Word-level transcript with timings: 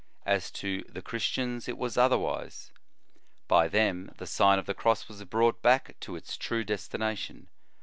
As 0.25 0.49
to 0.53 0.81
the 0.89 1.03
Chris 1.03 1.25
tians, 1.29 1.67
it 1.69 1.77
was 1.77 1.95
otherwise. 1.95 2.71
By 3.47 3.67
them 3.67 4.11
the 4.17 4.25
Sign 4.25 4.57
of 4.57 4.65
the 4.65 4.73
Cross 4.73 5.07
was 5.07 5.23
brought 5.25 5.61
back 5.61 5.95
to 5.99 6.15
its 6.15 6.37
true 6.37 6.63
destination. 6.63 7.49